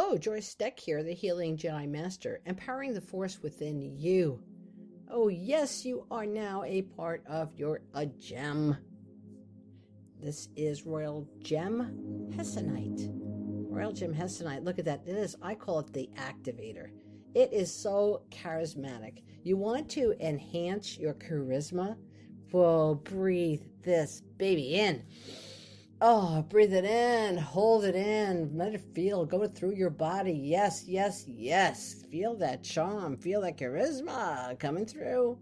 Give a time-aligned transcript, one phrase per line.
[0.00, 4.40] Hello, Joyce Steck here, the Healing Jedi Master, empowering the force within you.
[5.10, 8.76] Oh, yes, you are now a part of You're A Gem.
[10.22, 13.08] This is Royal Gem Hessonite.
[13.68, 15.02] Royal Gem Hessonite, look at that.
[15.04, 16.90] It is, I call it the activator.
[17.34, 19.24] It is so charismatic.
[19.42, 21.96] You want to enhance your charisma?
[22.52, 25.02] Well, breathe this baby in.
[26.00, 30.32] Oh, breathe it in, hold it in, let it feel, go through your body.
[30.32, 32.04] Yes, yes, yes.
[32.08, 35.36] Feel that charm, feel that charisma coming through.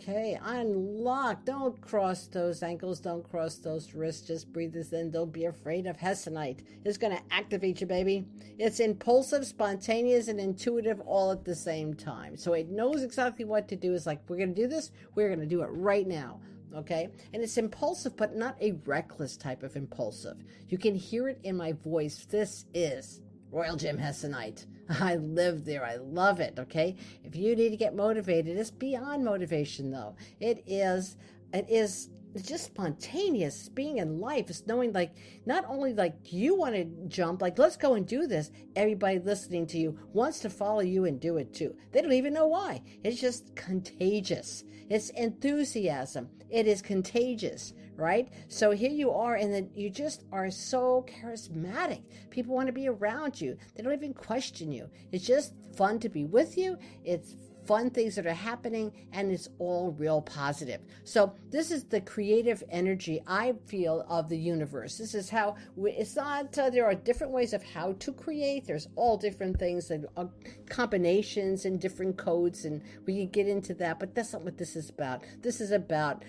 [0.00, 1.44] Okay, unlock.
[1.44, 4.26] Don't cross those ankles, don't cross those wrists.
[4.26, 5.10] Just breathe this in.
[5.10, 6.60] Don't be afraid of Hessonite.
[6.86, 8.24] It's going to activate you, baby.
[8.58, 12.38] It's impulsive, spontaneous, and intuitive all at the same time.
[12.38, 13.92] So it knows exactly what to do.
[13.92, 16.40] It's like, we're going to do this, we're going to do it right now
[16.76, 17.08] okay?
[17.32, 20.44] And it's impulsive, but not a reckless type of impulsive.
[20.68, 22.26] You can hear it in my voice.
[22.26, 24.66] This is Royal Gem Hessonite.
[25.00, 25.84] I live there.
[25.84, 26.96] I love it, okay?
[27.22, 30.16] If you need to get motivated, it's beyond motivation though.
[30.40, 31.16] It is
[31.52, 32.10] it is
[32.42, 35.14] just spontaneous being in life is knowing like
[35.46, 38.50] not only like you want to jump like let's go and do this.
[38.74, 41.76] Everybody listening to you wants to follow you and do it too.
[41.92, 42.82] They don't even know why.
[43.04, 44.64] It's just contagious.
[44.90, 46.28] It's enthusiasm.
[46.50, 48.28] It is contagious right?
[48.48, 52.02] So here you are and then you just are so charismatic.
[52.30, 53.56] People want to be around you.
[53.74, 54.90] They don't even question you.
[55.12, 56.76] It's just fun to be with you.
[57.04, 57.36] It's
[57.66, 60.80] fun things that are happening, and it's all real positive.
[61.04, 64.98] So, this is the creative energy I feel of the universe.
[64.98, 68.66] This is how we, it's not, uh, there are different ways of how to create.
[68.66, 70.26] There's all different things and uh,
[70.68, 74.76] combinations and different codes, and we can get into that, but that's not what this
[74.76, 75.24] is about.
[75.42, 76.24] This is about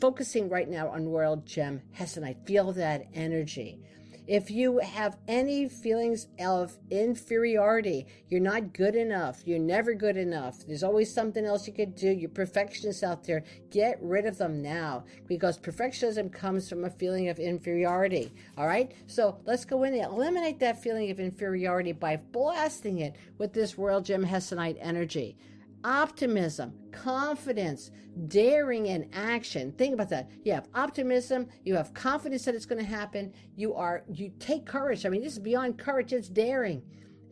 [0.00, 2.46] focusing right now on Royal Gem Hessonite.
[2.46, 3.80] Feel that energy.
[4.30, 10.64] If you have any feelings of inferiority, you're not good enough, you're never good enough,
[10.64, 13.42] there's always something else you could do, you're perfectionists out there,
[13.72, 18.30] get rid of them now because perfectionism comes from a feeling of inferiority.
[18.56, 18.92] All right?
[19.08, 23.78] So let's go in and eliminate that feeling of inferiority by blasting it with this
[23.78, 25.36] Royal Gem Hessonite energy
[25.84, 27.90] optimism, confidence,
[28.26, 29.72] daring in action.
[29.72, 30.30] Think about that.
[30.44, 33.32] You have optimism, you have confidence that it's going to happen.
[33.56, 35.06] You are you take courage.
[35.06, 36.82] I mean, this is beyond courage, it's daring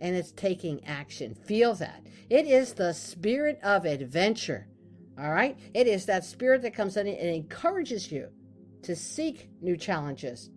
[0.00, 1.34] and it's taking action.
[1.34, 2.06] Feel that.
[2.30, 4.68] It is the spirit of adventure.
[5.18, 5.58] All right?
[5.74, 8.28] It is that spirit that comes in and encourages you
[8.82, 10.50] to seek new challenges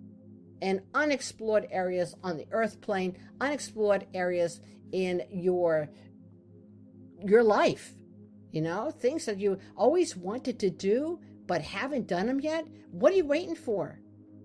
[0.61, 5.89] and unexplored areas on the earth plane, unexplored areas in your
[7.25, 7.93] your life.
[8.51, 12.65] You know, things that you always wanted to do but haven't done them yet.
[12.91, 13.99] What are you waiting for?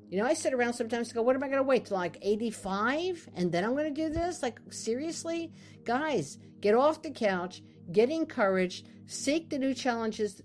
[0.09, 1.97] You know, I sit around sometimes and go, what am I going to wait till
[1.97, 4.43] like 85 and then I'm going to do this?
[4.43, 5.53] Like, seriously?
[5.85, 10.43] Guys, get off the couch, get encouraged, seek the new challenges,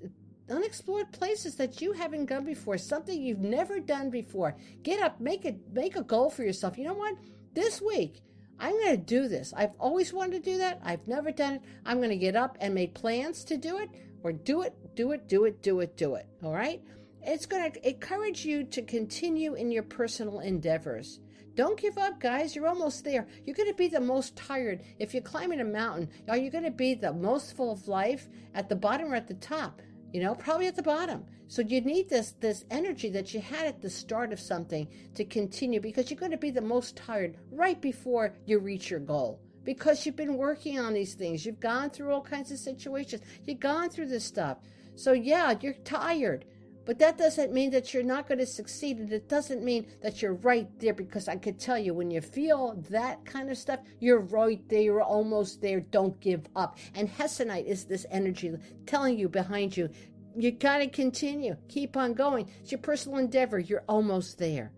[0.50, 4.56] unexplored places that you haven't gone before, something you've never done before.
[4.81, 6.78] Get up, make a make a goal for yourself.
[6.78, 7.16] You know what?
[7.53, 8.22] This week,
[8.61, 9.53] I'm going to do this.
[9.57, 10.79] I've always wanted to do that.
[10.83, 11.61] I've never done it.
[11.83, 13.89] I'm going to get up and make plans to do it
[14.22, 16.27] or do it, do it, do it, do it, do it.
[16.44, 16.83] All right?
[17.23, 21.19] It's going to encourage you to continue in your personal endeavors.
[21.55, 22.55] Don't give up, guys.
[22.55, 23.27] You're almost there.
[23.45, 24.81] You're going to be the most tired.
[24.99, 28.29] If you're climbing a mountain, are you going to be the most full of life
[28.53, 29.81] at the bottom or at the top?
[30.11, 31.25] You know, probably at the bottom.
[31.47, 35.25] So you need this this energy that you had at the start of something to
[35.25, 39.39] continue because you're going to be the most tired right before you reach your goal
[39.63, 41.45] because you've been working on these things.
[41.45, 43.22] You've gone through all kinds of situations.
[43.45, 44.57] You've gone through this stuff.
[44.95, 46.45] So yeah, you're tired.
[46.86, 48.97] But that doesn't mean that you're not going to succeed.
[48.97, 52.22] And it doesn't mean that you're right there because I could tell you when you
[52.22, 54.81] feel that kind of stuff, you're right there.
[54.81, 55.80] You're almost there.
[55.80, 56.78] Don't give up.
[56.96, 58.53] And Hessonite is this energy
[58.86, 59.90] telling you behind you,
[60.36, 61.56] you got to continue.
[61.68, 62.50] Keep on going.
[62.62, 63.59] It's your personal endeavor.
[63.59, 64.72] You're almost there.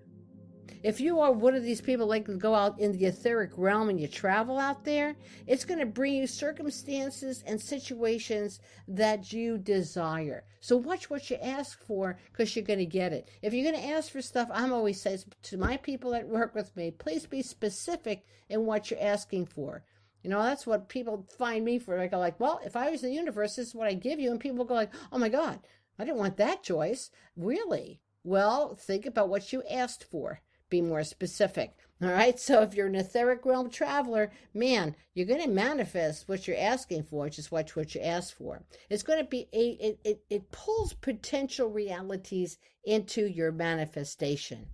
[0.82, 3.90] If you are one of these people like to go out in the etheric realm
[3.90, 5.16] and you travel out there,
[5.48, 10.44] it's going to bring you circumstances and situations that you desire.
[10.60, 13.30] So watch what you ask for because you're going to get it.
[13.42, 16.56] If you're going to ask for stuff, I'm always says to my people that work
[16.56, 19.84] with me, please be specific in what you're asking for.
[20.24, 22.00] You know, that's what people find me for.
[22.00, 24.32] I go like, well, if I was the universe, this is what I give you.
[24.32, 25.60] And people go like, oh my God,
[26.00, 27.12] I didn't want that choice.
[27.36, 28.00] Really?
[28.24, 30.40] Well, think about what you asked for.
[30.74, 31.76] Be more specific.
[32.02, 32.40] All right.
[32.40, 37.04] So if you're an etheric realm traveler, man, you're going to manifest what you're asking
[37.04, 37.30] for.
[37.30, 38.64] Just watch what you ask for.
[38.90, 44.66] It's going to be a, it, it, it pulls potential realities into your manifestation.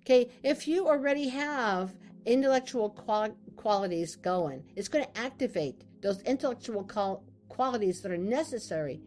[0.00, 0.30] Okay.
[0.42, 1.94] If you already have
[2.24, 4.64] intellectual qual- qualities going.
[4.76, 9.02] It's going to activate those intellectual qual- qualities that are necessary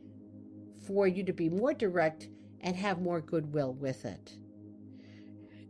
[0.86, 2.30] for you to be more direct
[2.62, 4.38] and have more goodwill with it.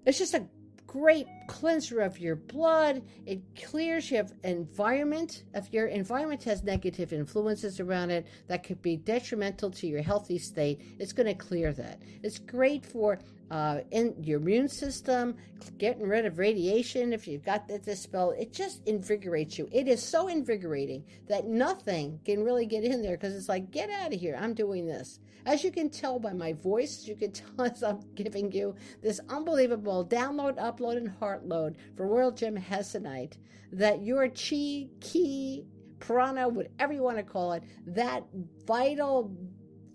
[0.10, 0.48] It's just a
[0.88, 3.04] great cleanser of your blood.
[3.28, 5.44] It clears your environment.
[5.54, 10.40] If your environment has negative influences around it that could be detrimental to your healthy
[10.40, 12.02] state, it's going to clear that.
[12.24, 13.20] It's great for
[13.52, 15.36] uh, in your immune system,
[15.78, 17.14] getting rid of radiation.
[17.14, 19.68] If you've got this spell, it just invigorates you.
[19.72, 23.90] It is so invigorating that nothing can really get in there because it's like, get
[23.90, 24.38] out of here.
[24.40, 25.20] I'm doing this.
[25.46, 29.20] As you can tell by my voice, you can tell as I'm giving you this
[29.30, 33.38] unbelievable download, upload, and heart load for Royal Gem Hessonite
[33.72, 35.66] that your chi, ki,
[36.00, 38.24] prana, whatever you want to call it, that
[38.66, 39.36] vital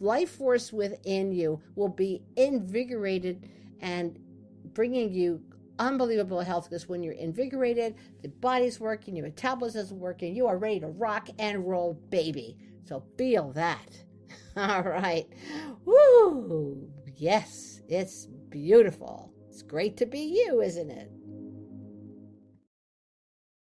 [0.05, 3.49] life force within you will be invigorated
[3.81, 4.19] and
[4.75, 5.41] bringing you
[5.79, 10.59] unbelievable health because when you're invigorated, the body's working, your metabolism is working, you are
[10.59, 12.57] ready to rock and roll, baby.
[12.85, 14.05] So feel that.
[14.57, 15.27] All right.
[15.85, 16.89] Woo!
[17.17, 19.33] Yes, it's beautiful.
[19.49, 21.11] It's great to be you, isn't it?